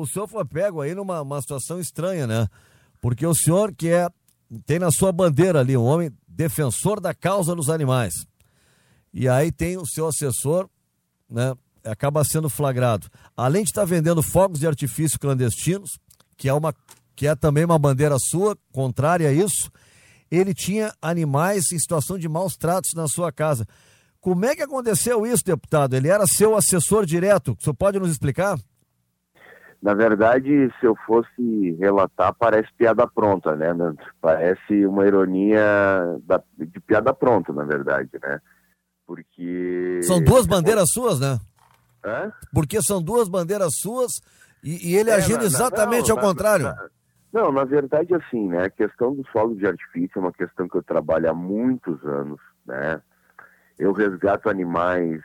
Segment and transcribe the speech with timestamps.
[0.00, 2.48] o senhor foi pego aí numa uma situação estranha, né?
[3.00, 4.08] Porque o senhor que é
[4.66, 8.14] tem na sua bandeira ali um homem defensor da causa dos animais.
[9.12, 10.68] E aí tem o seu assessor,
[11.28, 11.54] né?
[11.84, 13.08] Acaba sendo flagrado.
[13.36, 15.90] Além de estar vendendo fogos de artifício clandestinos,
[16.36, 16.74] que é uma
[17.16, 19.70] que é também uma bandeira sua, contrária a isso,
[20.30, 23.66] ele tinha animais em situação de maus tratos na sua casa.
[24.20, 25.94] Como é que aconteceu isso, deputado?
[25.94, 27.56] Ele era seu assessor direto.
[27.58, 28.58] O senhor pode nos explicar?
[29.82, 33.68] Na verdade, se eu fosse relatar, parece piada pronta, né?
[34.20, 36.20] Parece uma ironia
[36.58, 38.40] de piada pronta, na verdade, né?
[39.06, 40.00] Porque.
[40.02, 41.38] São duas bandeiras suas, né?
[42.04, 42.30] Hã?
[42.52, 44.20] Porque são duas bandeiras suas
[44.62, 46.66] e, e ele é, agindo exatamente não, ao contrário.
[46.66, 46.88] Na,
[47.32, 48.64] não, na verdade, assim, né?
[48.64, 52.40] A questão dos fogos de artifício é uma questão que eu trabalho há muitos anos,
[52.66, 53.00] né?
[53.78, 55.22] Eu resgato animais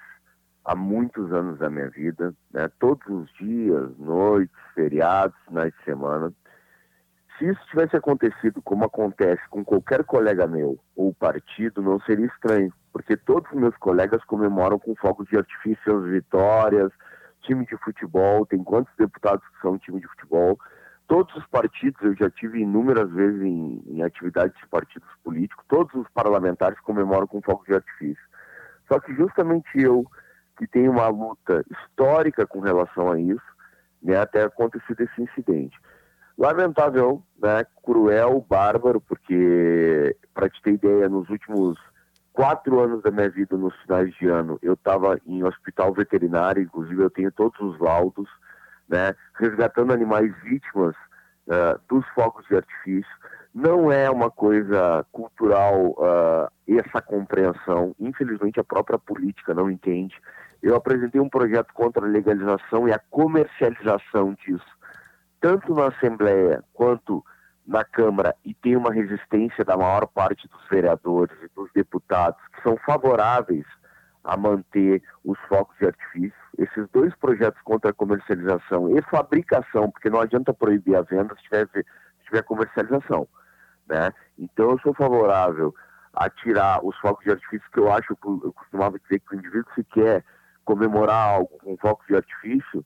[0.65, 2.67] há muitos anos da minha vida, né?
[2.79, 6.33] todos os dias, noites, feriados, finais de semana.
[7.37, 12.73] Se isso tivesse acontecido como acontece com qualquer colega meu ou partido, não seria estranho,
[12.91, 16.91] porque todos os meus colegas comemoram com fogos de artifício as vitórias,
[17.41, 20.57] time de futebol, tem quantos deputados que são time de futebol,
[21.07, 25.93] todos os partidos, eu já tive inúmeras vezes em, em atividades de partidos políticos, todos
[25.93, 28.23] os parlamentares comemoram com fogos de artifício.
[28.87, 30.05] Só que justamente eu,
[30.57, 33.55] que tenho uma luta histórica com relação a isso,
[34.01, 35.77] né, até acontecido esse incidente.
[36.37, 41.77] Lamentável, né, cruel, bárbaro, porque, para te ter ideia, nos últimos
[42.33, 47.01] quatro anos da minha vida, nos finais de ano, eu estava em hospital veterinário, inclusive
[47.01, 48.29] eu tenho todos os laudos,
[48.87, 50.95] né, resgatando animais vítimas
[51.47, 53.15] uh, dos fogos de artifício
[53.55, 57.95] não é uma coisa cultural uh, essa compreensão.
[57.97, 60.13] Infelizmente, a própria política não entende.
[60.61, 64.65] Eu apresentei um projeto contra a legalização e a comercialização disso,
[65.39, 67.23] tanto na Assembleia quanto
[67.65, 72.61] na Câmara, e tem uma resistência da maior parte dos vereadores e dos deputados que
[72.61, 73.65] são favoráveis
[74.25, 76.33] a manter os focos de artifício.
[76.57, 81.43] Esses dois projetos contra a comercialização e fabricação, porque não adianta proibir a venda se
[81.43, 81.85] tiver, se
[82.25, 83.25] tiver comercialização.
[83.87, 84.11] Né?
[84.37, 85.73] Então eu sou favorável
[86.13, 89.71] a tirar os focos de artifício que eu acho, eu costumava dizer que o indivíduo
[89.75, 90.23] se quer
[90.63, 92.83] comemorar algo com focos de artifício,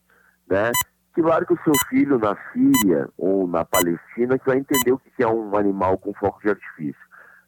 [0.47, 0.71] né?
[1.13, 5.27] Que o seu filho na Síria ou na Palestina que vai entender o que é
[5.27, 7.01] um animal com focos de artifício,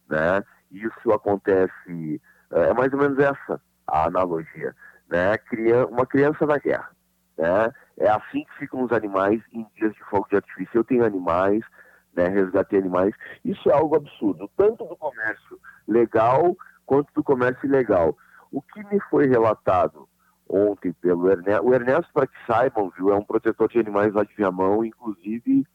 [0.09, 0.43] né?
[0.71, 4.75] Isso acontece, é, é mais ou menos essa a analogia,
[5.09, 5.37] né?
[5.89, 6.89] Uma criança na guerra,
[7.37, 7.71] né?
[7.97, 10.77] É assim que ficam os animais em dias de fogo de artifício.
[10.77, 11.63] Eu tenho animais,
[12.15, 13.13] né, resgatei animais.
[13.43, 16.55] Isso é algo absurdo, tanto do comércio legal
[16.85, 18.17] quanto do comércio ilegal.
[18.51, 20.07] O que me foi relatado
[20.47, 24.23] ontem pelo Ernesto, o Ernesto, para que saibam, viu, é um protetor de animais lá
[24.23, 25.65] de Viamão, inclusive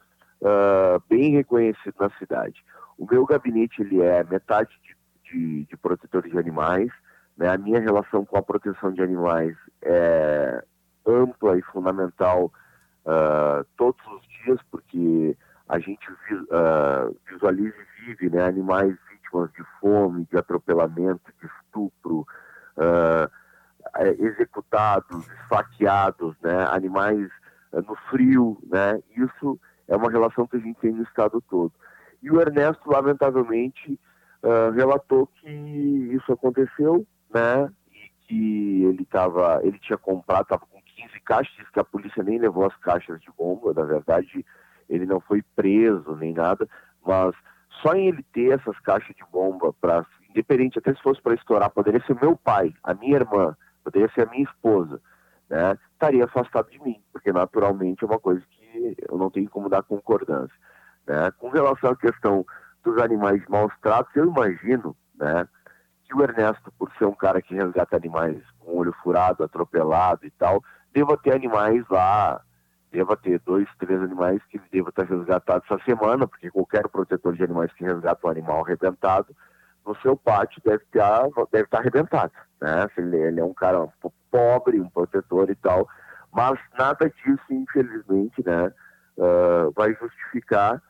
[0.42, 2.62] uh, bem reconhecido na cidade.
[2.98, 4.96] O meu gabinete ele é metade de,
[5.30, 6.90] de, de protetores de animais,
[7.36, 7.48] né?
[7.48, 10.62] a minha relação com a proteção de animais é
[11.06, 12.52] ampla e fundamental
[13.06, 15.36] uh, todos os dias, porque
[15.68, 22.26] a gente uh, visualiza e vive né, animais vítimas de fome, de atropelamento, de estupro,
[22.76, 23.30] uh,
[24.18, 27.28] executados, esfaqueados, né, animais
[27.72, 31.72] uh, no frio, né, isso é uma relação que a gente tem no estado todo.
[32.22, 34.00] E o Ernesto, lamentavelmente,
[34.74, 41.20] relatou que isso aconteceu, né, e que ele tava, ele tinha comprado, estava com 15
[41.20, 44.44] caixas, que a polícia nem levou as caixas de bomba, na verdade,
[44.88, 46.68] ele não foi preso nem nada,
[47.04, 47.34] mas
[47.82, 51.70] só em ele ter essas caixas de bomba para, independente, até se fosse para estourar,
[51.70, 55.00] poderia ser meu pai, a minha irmã, poderia ser a minha esposa,
[55.48, 55.78] né?
[55.92, 59.82] Estaria afastado de mim, porque naturalmente é uma coisa que eu não tenho como dar
[59.82, 60.56] concordância,
[61.06, 61.30] né?
[61.38, 62.44] Com relação à questão
[62.82, 65.46] dos animais maus tratos, eu imagino, né?
[66.04, 70.30] Que o Ernesto, por ser um cara que resgata animais com olho furado, atropelado e
[70.30, 72.40] tal, deva ter animais lá
[72.96, 77.44] deva ter dois, três animais que deva estar resgatados essa semana, porque qualquer protetor de
[77.44, 79.36] animais que resgata um animal arrebentado,
[79.86, 82.86] no seu pátio deve estar, deve estar arrebentado, né?
[82.96, 83.86] Ele, ele é um cara
[84.30, 85.86] pobre, um protetor e tal,
[86.32, 88.72] mas nada disso, infelizmente, né,
[89.18, 90.82] uh, vai justificar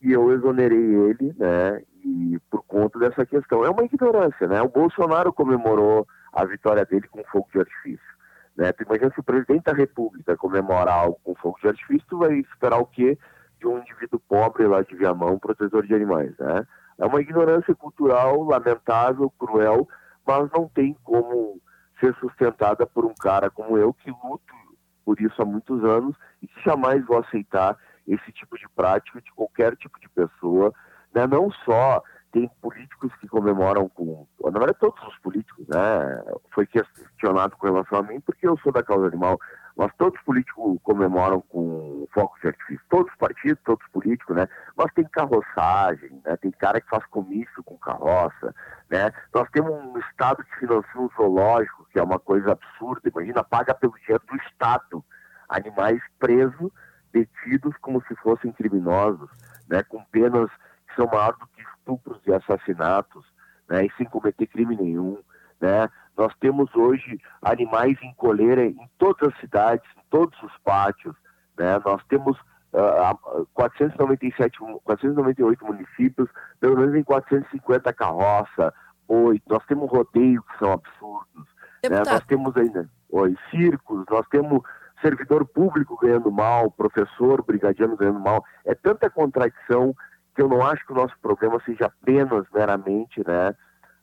[0.00, 3.64] e eu exonerei ele, né, e por conta dessa questão.
[3.64, 4.62] É uma ignorância, né?
[4.62, 8.17] O Bolsonaro comemorou a vitória dele com fogo de artifício.
[8.58, 8.72] Né?
[8.72, 12.78] Tu imagina se o presidente da República comemorar algo com fogo de artifício, vai esperar
[12.78, 13.16] o quê
[13.60, 16.66] de um indivíduo pobre lá de Viamão, protetor de animais, né?
[16.98, 19.88] É uma ignorância cultural lamentável, cruel,
[20.26, 21.60] mas não tem como
[22.00, 24.58] ser sustentada por um cara como eu que luto
[25.04, 27.76] por isso há muitos anos e que jamais vou aceitar
[28.06, 30.72] esse tipo de prática de qualquer tipo de pessoa,
[31.14, 31.26] né?
[31.26, 32.02] não só
[32.38, 34.26] tem políticos que comemoram com.
[34.44, 36.22] Na verdade, todos os políticos, né?
[36.54, 39.38] Foi questionado com relação a mim, porque eu sou da causa animal,
[39.76, 42.84] mas todos os políticos comemoram com foco de artifício.
[42.88, 44.48] Todos os partidos, todos os políticos, né?
[44.76, 46.36] Mas tem carroçagem, né?
[46.36, 48.54] Tem cara que faz comício com carroça,
[48.88, 49.12] né?
[49.34, 53.08] Nós temos um Estado que financia um zoológico, que é uma coisa absurda.
[53.08, 55.04] Imagina, paga pelo dinheiro do Estado
[55.48, 56.70] animais presos,
[57.12, 59.28] detidos como se fossem criminosos,
[59.68, 59.82] né?
[59.82, 60.48] Com penas
[60.88, 63.24] que são maiores do que estupros e assassinatos,
[63.68, 65.18] né, e sem cometer crime nenhum.
[65.60, 65.88] Né?
[66.16, 71.14] Nós temos hoje animais em coleira em todas as cidades, em todos os pátios.
[71.58, 71.80] Né?
[71.84, 72.38] Nós temos
[72.72, 76.28] uh, 497, 498 municípios,
[76.60, 78.72] pelo menos em 450 carroça,
[79.06, 79.40] boi.
[79.48, 81.46] Nós temos rodeio que são absurdos.
[81.88, 82.02] Né?
[82.06, 84.62] Nós temos ainda oi, circos, nós temos
[85.00, 88.44] servidor público ganhando mal, professor brigadiano ganhando mal.
[88.64, 89.94] É tanta contradição
[90.38, 93.50] que eu não acho que o nosso problema seja apenas meramente né,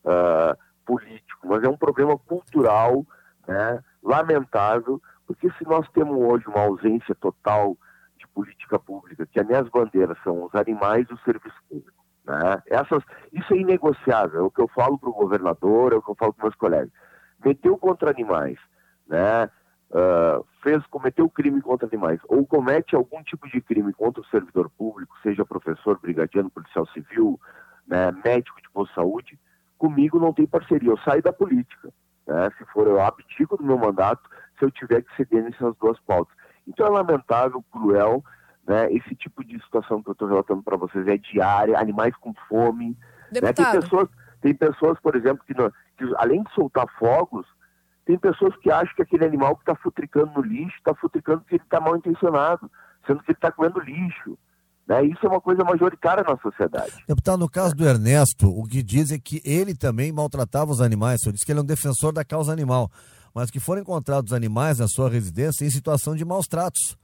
[0.04, 3.06] uh, político, mas é um problema cultural,
[3.48, 7.78] né, lamentável, porque se nós temos hoje uma ausência total
[8.18, 12.62] de política pública, que as minhas bandeiras são os animais e o serviço público, né,
[12.66, 16.12] essas, isso é inegociável, é o que eu falo para o governador, é o que
[16.12, 16.92] eu falo para meus colegas.
[17.46, 18.60] Meteu contra animais,
[19.08, 19.50] né,
[19.96, 24.70] uh, fez, cometeu crime contra animais ou comete algum tipo de crime contra o servidor
[24.70, 27.40] público, seja professor, brigadiano, policial civil,
[27.88, 29.40] né, médico de boa saúde,
[29.78, 31.94] comigo não tem parceria, eu saio da política.
[32.28, 32.50] Né?
[32.58, 36.36] Se for, eu abdico do meu mandato se eu tiver que ceder nessas duas pautas.
[36.68, 38.24] Então é lamentável, cruel,
[38.68, 38.92] né?
[38.92, 42.98] esse tipo de situação que eu estou relatando para vocês é diária, animais com fome.
[43.32, 43.54] Né?
[43.54, 44.10] Tem, pessoas,
[44.42, 47.46] tem pessoas, por exemplo, que, não, que além de soltar fogos,
[48.06, 51.56] tem pessoas que acham que aquele animal que está futricando no lixo está futricando porque
[51.56, 52.70] ele está mal intencionado,
[53.06, 54.38] sendo que ele está comendo lixo.
[54.88, 55.06] Né?
[55.06, 56.94] Isso é uma coisa majoritária na sociedade.
[57.08, 61.22] Deputado, no caso do Ernesto, o que diz é que ele também maltratava os animais.
[61.22, 62.92] O senhor disse que ele é um defensor da causa animal,
[63.34, 66.96] mas que foram encontrados animais na sua residência em situação de maus tratos.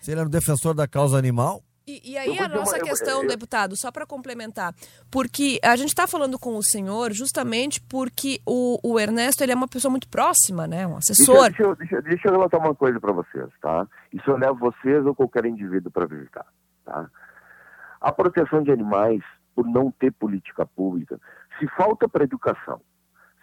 [0.00, 3.74] Se ele era um defensor da causa animal, e, e aí a nossa questão, deputado,
[3.76, 4.74] só para complementar,
[5.10, 9.54] porque a gente está falando com o senhor justamente porque o, o, Ernesto ele é
[9.54, 10.86] uma pessoa muito próxima, né?
[10.86, 11.50] Um assessor.
[11.50, 13.86] Deixa, deixa, deixa eu relatar uma coisa para vocês, tá?
[14.12, 16.46] Isso eu levo vocês ou qualquer indivíduo para visitar,
[16.84, 17.08] tá?
[18.00, 19.22] A proteção de animais,
[19.54, 21.18] por não ter política pública,
[21.58, 22.80] se falta para educação,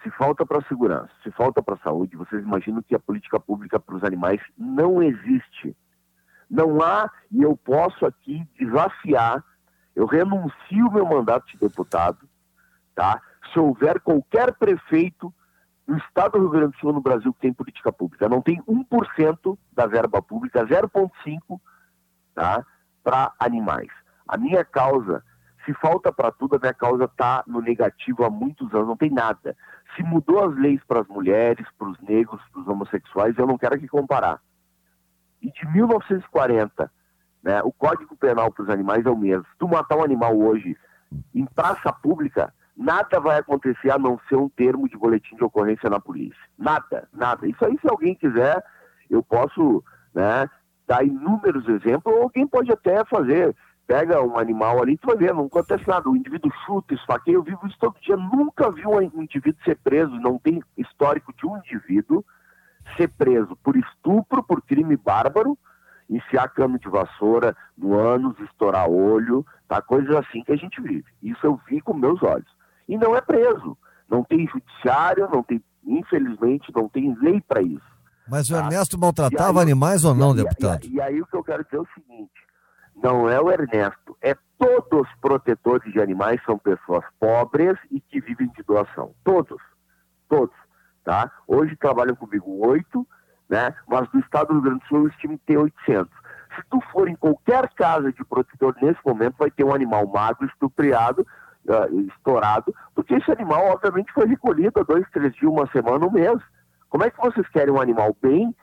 [0.02, 3.96] se falta para segurança, se falta para saúde, vocês imaginam que a política pública para
[3.96, 5.76] os animais não existe.
[6.48, 9.44] Não há, e eu posso aqui desafiar,
[9.94, 12.28] eu renuncio meu mandato de deputado,
[12.94, 13.20] tá?
[13.52, 15.32] Se houver qualquer prefeito
[15.86, 18.60] no estado do Rio Grande do Sul, no Brasil, que tem política pública, não tem
[18.62, 21.60] 1% da verba pública, 0,5%
[22.34, 22.64] tá?
[23.02, 23.88] para animais.
[24.26, 25.22] A minha causa,
[25.64, 29.10] se falta para tudo, a minha causa está no negativo há muitos anos, não tem
[29.10, 29.56] nada.
[29.94, 33.56] Se mudou as leis para as mulheres, para os negros, para os homossexuais, eu não
[33.56, 34.40] quero aqui comparar
[35.46, 36.90] e de 1940,
[37.40, 39.44] né, o Código Penal para os animais é o mesmo.
[39.44, 40.76] Se tu matar um animal hoje
[41.32, 45.88] em praça pública, nada vai acontecer a não ser um termo de boletim de ocorrência
[45.88, 46.36] na polícia.
[46.58, 47.46] Nada, nada.
[47.46, 48.60] Isso aí, se alguém quiser,
[49.08, 50.50] eu posso né,
[50.84, 53.54] dar inúmeros exemplos, ou alguém pode até fazer.
[53.86, 56.10] Pega um animal ali, tu vai ver, não acontece nada.
[56.10, 58.16] O indivíduo chuta, esfaqueia, eu vivo isso todo dia.
[58.16, 62.24] Nunca vi um indivíduo ser preso, não tem histórico de um indivíduo
[62.96, 65.58] ser preso por estupro, por crime bárbaro,
[66.08, 69.82] enfiar cano de vassoura no ânus, estourar olho, tá?
[69.82, 71.04] Coisas assim que a gente vive.
[71.22, 72.48] Isso eu vi com meus olhos.
[72.88, 73.76] E não é preso.
[74.08, 77.96] Não tem judiciário, não tem, infelizmente, não tem lei para isso.
[78.28, 78.54] Mas tá?
[78.54, 80.84] o Ernesto maltratava aí, animais ou não, e, deputado?
[80.84, 82.32] E, e, aí o que eu quero dizer é o seguinte:
[82.94, 88.20] não é o Ernesto, é todos os protetores de animais são pessoas pobres e que
[88.20, 89.12] vivem de doação.
[89.24, 89.60] Todos.
[90.28, 90.54] Todos
[91.06, 91.30] tá?
[91.46, 93.06] Hoje trabalham comigo oito,
[93.48, 93.72] né?
[93.86, 96.12] Mas no estado do Rio Grande do Sul eu estimo ter 800.
[96.56, 100.46] Se tu for em qualquer casa de protetor nesse momento, vai ter um animal magro,
[100.46, 101.24] estupriado,
[101.66, 106.10] uh, estourado, porque esse animal, obviamente, foi recolhido há dois, três dias, uma semana, um
[106.10, 106.38] mês.
[106.88, 108.54] Como é que vocês querem um animal bem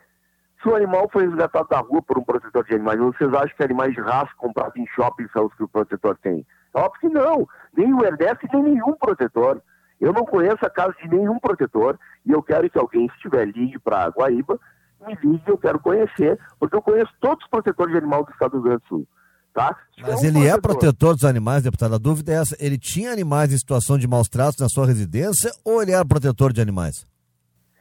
[0.61, 2.99] se o animal foi resgatado da rua por um protetor de animais?
[2.99, 6.45] Vocês acham que animais de raça comprados em shopping são os que o protetor tem?
[6.73, 7.47] Óbvio que não.
[7.77, 9.61] Nem o Ernesto, nem nenhum protetor.
[10.03, 13.45] Eu não conheço a casa de nenhum protetor e eu quero que alguém, se estiver
[13.45, 14.59] ligue para Guaíba,
[15.07, 18.51] me ligue, eu quero conhecer, porque eu conheço todos os protetores de animal do estado
[18.51, 19.07] do Rio Grande do Sul.
[19.53, 19.77] Tá?
[20.01, 20.57] Mas um ele protetor...
[20.57, 21.95] é protetor dos animais, deputado.
[21.95, 25.51] A dúvida é essa: ele tinha animais em situação de maus tratos na sua residência
[25.63, 27.05] ou ele era protetor de animais?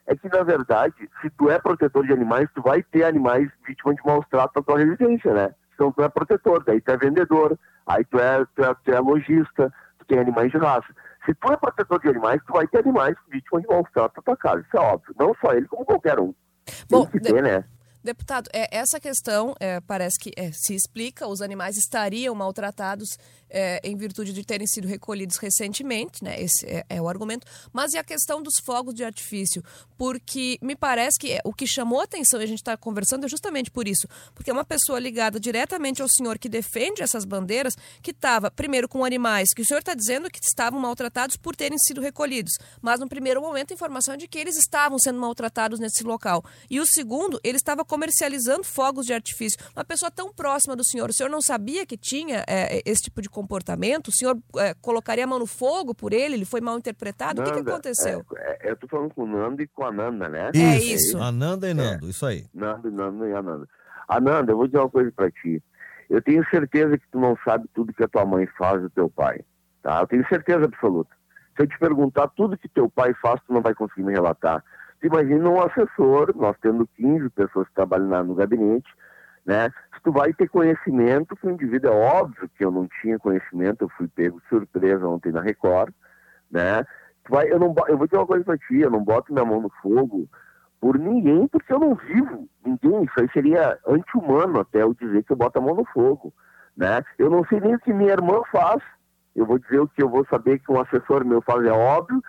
[0.07, 3.97] é que, na verdade, se tu é protetor de animais, tu vai ter animais vítimas
[3.97, 5.55] de maus tratos na tua residência, né?
[5.75, 9.01] Então tu é protetor, daí tu é vendedor, aí tu é, tu é, tu é
[9.01, 10.87] lojista, tu tem animais de raça.
[11.25, 14.23] Se tu é protetor de animais, tu vai ter animais vítimas de maus tratos na
[14.23, 15.15] tua casa, isso é óbvio.
[15.19, 16.35] Não só ele, como qualquer um.
[16.91, 17.65] Bom, tem que ter, né?
[18.05, 23.17] Deputado, é, essa questão é, parece que é, se explica, os animais estariam maltratados
[23.53, 26.41] é, em virtude de terem sido recolhidos recentemente, né?
[26.41, 27.47] Esse é, é, o argumento.
[27.73, 29.63] Mas e a questão dos fogos de artifício?
[29.99, 33.27] Porque me parece que é, o que chamou a atenção e a gente está conversando
[33.27, 34.09] é justamente por isso.
[34.35, 38.89] Porque é uma pessoa ligada diretamente ao senhor que defende essas bandeiras, que estava, primeiro,
[38.89, 42.53] com animais que o senhor está dizendo que estavam maltratados por terem sido recolhidos.
[42.81, 46.43] Mas no primeiro momento, a informação é de que eles estavam sendo maltratados nesse local.
[46.71, 49.63] E o segundo, ele estava comercializando fogos de artifício.
[49.77, 53.21] Uma pessoa tão próxima do senhor, o senhor não sabia que tinha é, esse tipo
[53.21, 54.09] de comportamento?
[54.09, 56.37] O senhor é, colocaria a mão no fogo por ele?
[56.37, 57.43] Ele foi mal interpretado?
[57.43, 58.25] Nanda, o que, que aconteceu?
[58.35, 60.51] É, é, eu estou falando com o Nando e com a Nanda, né?
[60.55, 61.19] Isso, é isso.
[61.19, 62.47] A Nanda e Nando, isso aí.
[62.55, 63.69] Nando, Nando e a Nanda.
[64.09, 65.63] Ananda, eu vou dizer uma coisa para ti.
[66.09, 68.91] Eu tenho certeza que tu não sabe tudo que a tua mãe faz e o
[68.91, 69.43] teu pai.
[69.83, 70.01] Tá?
[70.01, 71.11] Eu tenho certeza absoluta.
[71.55, 74.65] Se eu te perguntar tudo que teu pai faz, tu não vai conseguir me relatar.
[75.03, 78.89] Imagina um assessor, nós tendo 15 pessoas que trabalham no gabinete,
[79.45, 79.69] né?
[79.95, 83.83] Se tu vai ter conhecimento que o indivíduo, é óbvio que eu não tinha conhecimento,
[83.83, 85.93] eu fui pego de surpresa ontem na Record,
[86.51, 86.85] né?
[87.25, 89.45] Tu vai, eu, não, eu vou dizer uma coisa pra ti, eu não boto minha
[89.45, 90.29] mão no fogo
[90.81, 95.33] por ninguém, porque eu não vivo ninguém, isso aí seria anti-humano até eu dizer que
[95.33, 96.33] eu boto a mão no fogo,
[96.77, 97.03] né?
[97.19, 98.81] Eu não sei nem o que minha irmã faz,
[99.35, 102.23] eu vou dizer o que eu vou saber que um assessor meu faz, é óbvio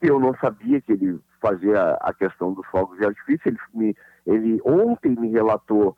[0.00, 3.96] que eu não sabia que ele fazia a questão dos fogos de artifício, ele, me,
[4.24, 5.96] ele ontem me relatou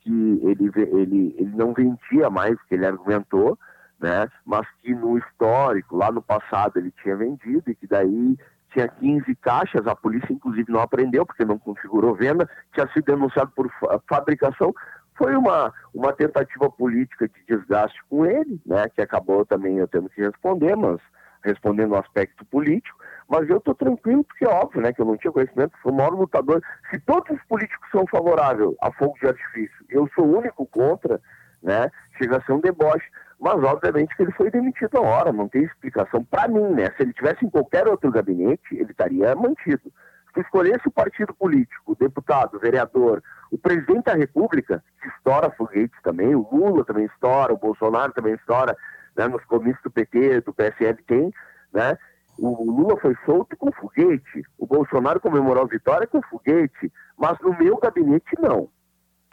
[0.00, 3.58] que ele, ele, ele não vendia mais, que ele argumentou,
[3.98, 4.28] né?
[4.44, 8.36] mas que no histórico, lá no passado, ele tinha vendido e que daí
[8.70, 13.50] tinha 15 caixas, a polícia inclusive não aprendeu, porque não configurou venda, tinha sido denunciado
[13.52, 13.70] por
[14.08, 14.74] fabricação.
[15.16, 18.88] Foi uma, uma tentativa política de desgaste com ele, né?
[18.88, 21.00] que acabou também eu tendo que responder, mas
[21.42, 22.98] respondendo no aspecto político.
[23.34, 25.96] Mas eu estou tranquilo porque é óbvio, né, que eu não tinha conhecimento, sou o
[25.96, 26.62] maior lutador.
[26.88, 31.20] Se todos os políticos são favoráveis a fogo de artifício, eu sou o único contra,
[31.60, 33.04] né, chega a ser um deboche.
[33.40, 36.92] Mas obviamente que ele foi demitido na hora, não tem explicação para mim, né?
[36.96, 39.92] Se ele tivesse em qualquer outro gabinete, ele estaria mantido.
[40.32, 45.50] Se escolhesse o partido político, o deputado, o vereador, o presidente da República, que estoura
[45.50, 48.76] foguetes também, o Lula também estoura, o Bolsonaro também estoura,
[49.16, 51.34] né, nos comícios do PT, do PSL tem,
[51.72, 51.98] né?
[52.38, 57.56] O Lula foi solto com foguete, o Bolsonaro comemorou a vitória com foguete, mas no
[57.56, 58.68] meu gabinete não.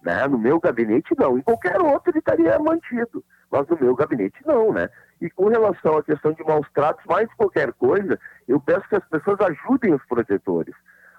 [0.03, 0.27] Né?
[0.27, 1.37] No meu gabinete não.
[1.37, 4.89] Em qualquer outro ele estaria mantido, mas no meu gabinete não, né?
[5.19, 9.05] E com relação à questão de maus tratos, mais qualquer coisa, eu peço que as
[9.05, 10.75] pessoas ajudem os protetores.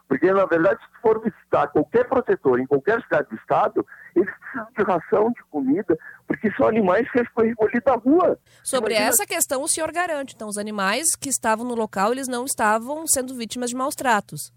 [0.09, 4.69] Porque, na verdade, se for visitar qualquer protetor em qualquer cidade do estado, eles precisam
[4.77, 8.39] de ração, de comida, porque são animais que foi recolhidos da rua.
[8.63, 9.09] Sobre Imagina...
[9.09, 10.35] essa questão, o senhor garante.
[10.35, 14.53] Então, os animais que estavam no local, eles não estavam sendo vítimas de maus tratos.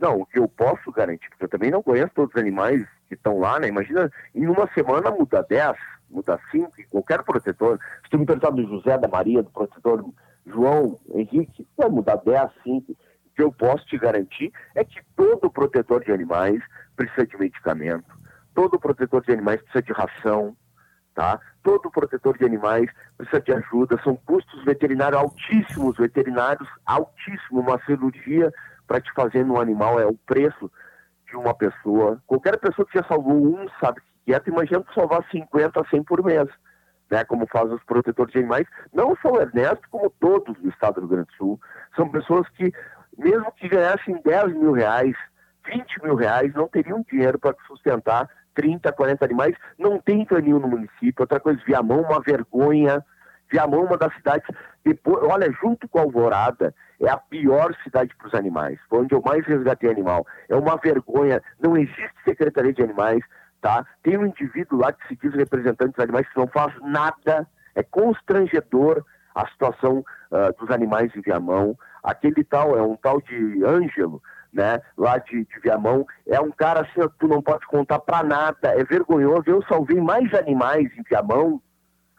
[0.00, 3.14] Não, o que eu posso garantir, porque eu também não conheço todos os animais que
[3.14, 3.68] estão lá, né?
[3.68, 5.76] Imagina, em uma semana muda 10,
[6.10, 7.78] muda 5, qualquer protetor.
[8.02, 10.04] Se tu me perguntar do José, da Maria, do protetor
[10.46, 12.96] João, Henrique, vai mudar 10, 5
[13.34, 16.62] que eu posso te garantir é que todo protetor de animais
[16.96, 18.12] precisa de medicamento,
[18.54, 20.56] todo protetor de animais precisa de ração,
[21.14, 21.40] tá?
[21.62, 28.52] Todo protetor de animais precisa de ajuda, são custos veterinários altíssimos, veterinários altíssimos, uma cirurgia
[28.86, 30.70] para te fazer no animal é o preço
[31.26, 32.22] de uma pessoa.
[32.26, 36.02] Qualquer pessoa que já salvou um sabe que é, tu imagina salvar 50 a 100
[36.04, 36.48] por mês.
[37.10, 40.94] Né, como fazem os protetores de animais, não só o Ernesto, como todos do estado
[40.94, 41.60] do Rio Grande do Sul.
[41.94, 42.72] São pessoas que
[43.18, 45.16] mesmo que ganhassem 10 mil reais,
[45.66, 49.56] 20 mil reais, não teriam dinheiro para sustentar 30, 40 animais.
[49.78, 51.14] Não tem canil no município.
[51.20, 53.04] Outra coisa, Viamão, uma vergonha.
[53.50, 54.46] Viamão, uma das cidades,
[54.84, 58.78] depois, olha, junto com Alvorada, é a pior cidade para os animais.
[58.88, 60.26] Foi onde eu mais resgatei animal.
[60.48, 61.42] É uma vergonha.
[61.60, 63.22] Não existe secretaria de animais,
[63.60, 63.86] tá?
[64.02, 67.46] Tem um indivíduo lá que se diz representante dos animais que não faz nada.
[67.74, 71.76] É constrangedor a situação uh, dos animais em Viamão.
[72.02, 74.22] Aquele tal, é um tal de Ângelo,
[74.52, 78.68] né, lá de, de Viamão, é um cara assim, tu não pode contar pra nada,
[78.68, 79.44] é vergonhoso.
[79.46, 81.60] Eu salvei mais animais em Viamão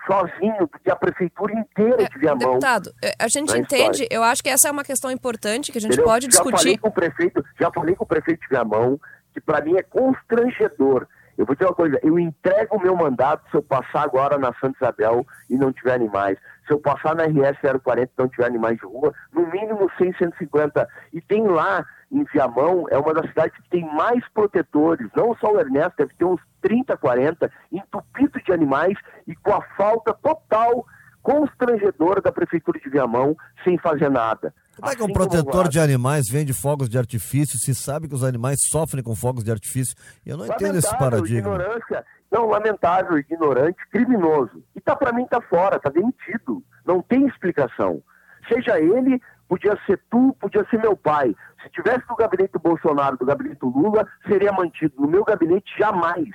[0.05, 2.59] sozinho do que a prefeitura inteira é, de Viamão.
[2.59, 4.07] Deputado, é, a gente entende, história.
[4.11, 6.11] eu acho que essa é uma questão importante que a gente Entendeu?
[6.11, 6.57] pode já discutir.
[6.57, 8.99] Falei com o prefeito, já falei com o prefeito de Viamão,
[9.33, 11.07] que para mim é constrangedor.
[11.37, 14.53] Eu vou dizer uma coisa, eu entrego o meu mandato se eu passar agora na
[14.53, 16.37] Santa Isabel e não tiver animais.
[16.65, 20.13] Se eu passar na RS 040 e não tiver animais de rua, no mínimo 100,
[20.17, 20.87] 150.
[21.13, 25.51] E tem lá, em Viamão, é uma das cidades que tem mais protetores, não só
[25.53, 30.85] o Ernesto, deve ter uns 30, 40, entupido de animais e com a falta total
[31.21, 34.53] constrangedora da Prefeitura de Viamão, sem fazer nada.
[34.75, 38.13] Como é que um assim protetor de animais vende fogos de artifício se sabe que
[38.13, 39.95] os animais sofrem com fogos de artifício?
[40.25, 41.39] Eu não lamentável, entendo esse paradigma.
[41.39, 42.05] Ignorância,
[42.35, 44.61] não, lamentável, ignorante, criminoso.
[44.75, 46.61] E tá para mim tá fora, tá demitido.
[46.85, 48.03] Não tem explicação.
[48.49, 51.33] Seja ele, podia ser tu, podia ser meu pai.
[51.63, 54.93] Se tivesse no gabinete do Bolsonaro, do gabinete do Lula, seria mantido.
[54.99, 56.27] No meu gabinete, jamais.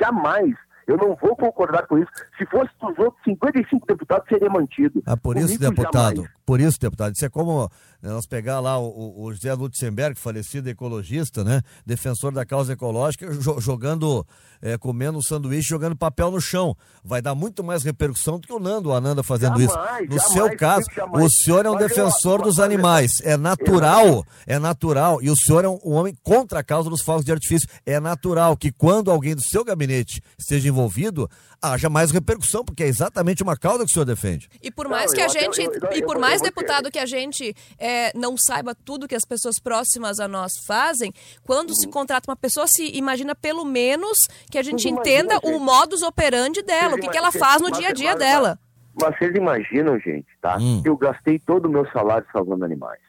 [0.00, 0.54] Jamais.
[0.86, 2.10] Eu não vou concordar com isso.
[2.38, 5.02] Se fosse dos outros 55 deputados, seria mantido.
[5.04, 6.32] Ah, por isso, Comigo, deputado, jamais.
[6.46, 7.68] por isso, deputado, isso é como
[8.02, 11.60] nós pegar lá o, o José Lutzenberg, falecido ecologista, né?
[11.84, 13.30] Defensor da causa ecológica,
[13.60, 14.26] jogando,
[14.62, 16.74] é, comendo um sanduíche, jogando papel no chão.
[17.04, 20.10] Vai dar muito mais repercussão do que o Nando, o Ananda fazendo jamais, isso.
[20.10, 23.10] No jamais, seu caso, o senhor é um defensor dos animais.
[23.22, 25.22] É natural, é natural.
[25.22, 27.68] E o senhor é um, um homem contra a causa dos fogos de artifício.
[27.84, 31.28] É natural que quando alguém do seu gabinete esteja envolvido,
[31.60, 34.48] haja mais repercussão, porque é exatamente uma causa que o senhor defende.
[34.62, 35.60] E por mais que a gente,
[35.92, 40.20] e por mais deputado que a gente é, não saiba tudo que as pessoas próximas
[40.20, 41.12] a nós fazem,
[41.44, 41.76] quando uhum.
[41.76, 44.16] se contrata uma pessoa, se imagina pelo menos
[44.50, 47.70] que a gente entenda imagina, o modus operandi dela, o que, que ela faz no
[47.70, 48.58] dia a dia dela.
[49.00, 50.58] Mas vocês imaginam, gente, tá?
[50.58, 50.82] Hum.
[50.84, 53.00] Eu gastei todo o meu salário salvando animais.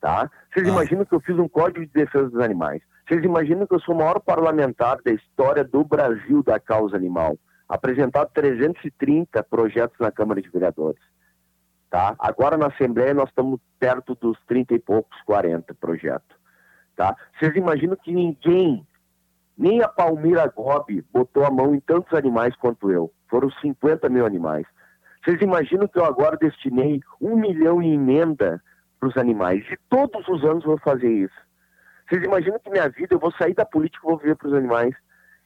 [0.00, 0.30] Tá?
[0.52, 0.70] Vocês ah.
[0.70, 2.82] imaginam que eu fiz um código de defesa dos animais.
[3.06, 7.38] Vocês imaginam que eu sou o maior parlamentar da história do Brasil da causa animal
[7.68, 11.00] apresentado 330 projetos na Câmara de Vereadores.
[11.90, 12.14] Tá?
[12.18, 16.36] Agora na Assembleia nós estamos perto dos 30 e poucos, 40 projetos.
[16.96, 17.16] Tá?
[17.38, 18.86] Vocês imaginam que ninguém,
[19.56, 23.12] nem a Palmira Gobi, botou a mão em tantos animais quanto eu.
[23.28, 24.66] Foram 50 mil animais.
[25.24, 28.62] Vocês imaginam que eu agora destinei um milhão em emenda
[28.98, 29.64] para os animais.
[29.70, 31.34] E todos os anos vou fazer isso.
[32.08, 34.54] Vocês imaginam que minha vida, eu vou sair da política e vou viver para os
[34.54, 34.94] animais.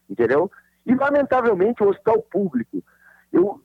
[0.08, 0.50] Entendeu?
[0.84, 2.82] E, lamentavelmente, o hospital público,
[3.32, 3.60] eu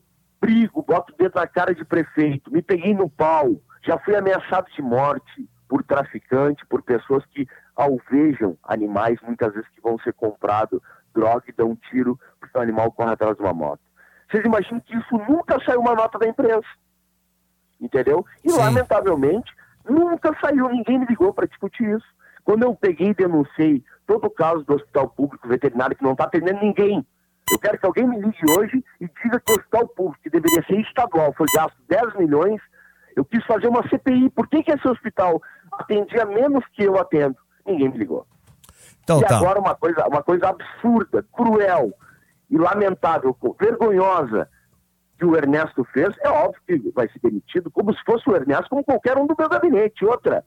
[0.46, 4.68] brigo, boto o dedo na cara de prefeito, me peguei no pau, já fui ameaçado
[4.72, 10.80] de morte por traficante, por pessoas que alvejam animais, muitas vezes que vão ser comprados,
[11.16, 13.82] droga e dão um tiro porque o animal corre atrás de uma moto.
[14.30, 16.68] Vocês imaginam que isso nunca saiu uma nota da imprensa.
[17.82, 18.24] Entendeu?
[18.44, 18.60] E, Sim.
[18.60, 19.52] lamentavelmente,
[19.90, 22.06] nunca saiu, ninguém me ligou para discutir isso.
[22.44, 26.26] Quando eu peguei e denunciei todo o caso do hospital público veterinário que não está
[26.26, 27.06] atendendo ninguém,
[27.52, 30.64] eu quero que alguém me ligue hoje e diga que o hospital público, que deveria
[30.66, 32.62] ser estadual, foi gasto 10 milhões.
[33.16, 34.30] Eu quis fazer uma CPI.
[34.32, 35.42] Por que, que esse hospital
[35.74, 37.38] atendia menos que eu atendo?
[37.66, 38.26] Ninguém me ligou.
[39.04, 39.38] Então, e tá.
[39.38, 41.94] agora uma coisa, uma coisa absurda, cruel
[42.50, 44.50] e lamentável, vergonhosa
[45.18, 48.70] que o Ernesto fez, é óbvio que vai ser demitido, como se fosse o Ernesto,
[48.70, 50.04] como qualquer um do meu gabinete.
[50.04, 50.44] Outra,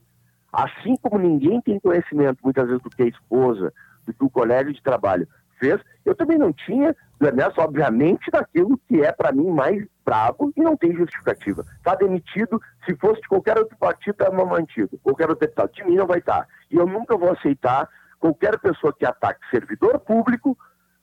[0.53, 3.73] Assim como ninguém tem conhecimento, muitas vezes, do que a esposa,
[4.07, 9.03] do que o colega de trabalho fez, eu também não tinha, Ernesto, obviamente, daquilo que
[9.03, 11.65] é, para mim, mais bravo e não tem justificativa.
[11.77, 14.99] Está demitido, se fosse de qualquer outro partido, estava mantido.
[15.03, 15.73] Qualquer outro deputado.
[15.73, 16.47] De mim não vai estar.
[16.71, 20.57] E eu nunca vou aceitar qualquer pessoa que ataque servidor público,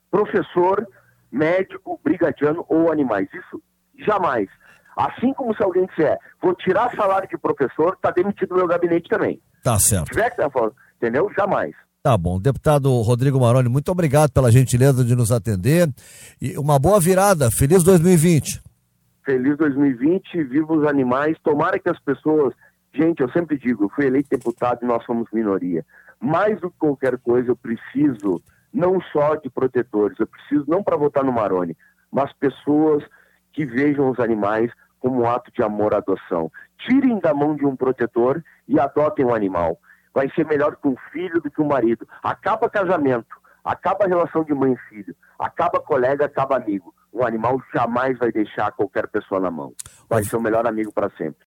[0.10, 0.88] professor,
[1.32, 3.28] médico, brigadiano ou animais.
[3.34, 3.62] Isso
[4.00, 4.50] jamais.
[4.96, 9.10] Assim como se alguém disser, vou tirar salário de professor, está demitido do meu gabinete
[9.10, 9.42] também.
[9.62, 10.08] Tá certo.
[10.08, 11.30] Se tiver que falando, entendeu?
[11.38, 11.76] Jamais.
[12.06, 12.40] Tá bom.
[12.40, 15.90] Deputado Rodrigo Maroni, muito obrigado pela gentileza de nos atender.
[16.40, 17.50] E uma boa virada.
[17.50, 18.62] Feliz 2020.
[19.26, 21.36] Feliz 2020, viva os animais.
[21.44, 22.54] Tomara que as pessoas.
[22.94, 25.84] Gente, eu sempre digo, eu fui eleito deputado e nós somos minoria.
[26.22, 28.40] Mais do que qualquer coisa, eu preciso
[28.72, 31.76] não só de protetores, eu preciso não para votar no Maroni,
[32.12, 33.04] mas pessoas
[33.52, 36.52] que vejam os animais como um ato de amor à adoção.
[36.86, 39.80] Tirem da mão de um protetor e adotem um animal.
[40.16, 42.08] Vai ser melhor que um filho do que um marido.
[42.24, 46.96] Acaba casamento, acaba a relação de mãe e filho, acaba colega, acaba amigo.
[47.14, 49.74] Um animal jamais vai deixar qualquer pessoa na mão.
[50.10, 51.44] Vai ser o melhor amigo para sempre.